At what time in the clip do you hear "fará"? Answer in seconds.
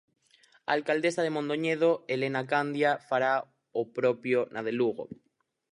3.09-3.33